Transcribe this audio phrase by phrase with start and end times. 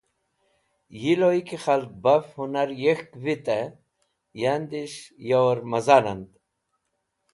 [1.01, 3.71] Yi loy ki khalg baf hũnar yek̃hk vitẽ
[4.53, 6.29] andis̃h yor mẽza rand.